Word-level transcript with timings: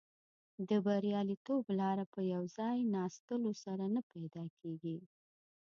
د 0.69 0.71
بریالیتوب 0.85 1.63
لاره 1.79 2.05
په 2.13 2.19
یو 2.33 2.43
ځای 2.57 2.77
ناستلو 2.95 3.51
سره 3.63 3.85
نه 3.95 4.01
پیدا 4.11 4.43
کیږي. 4.59 4.97